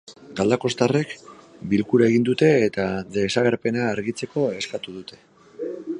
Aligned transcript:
Galdakoztarrek 0.37 1.11
bilkura 1.73 2.07
egin 2.13 2.25
dute 2.29 2.49
eta 2.69 2.87
desagerpena 3.19 3.87
argitzeko 3.93 4.51
eskatu 4.63 4.97
dute. 4.99 5.25